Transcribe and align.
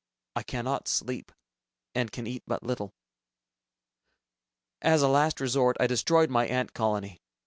I 0.35 0.41
cannot 0.41 0.87
sleep, 0.87 1.31
and 1.93 2.11
can 2.11 2.25
eat 2.25 2.41
but 2.47 2.63
little. 2.63 2.91
As 4.81 5.03
a 5.03 5.07
last 5.07 5.39
resort, 5.39 5.77
I 5.79 5.85
destroyed 5.85 6.31
my 6.31 6.47
ant 6.47 6.73
colony. 6.73 7.21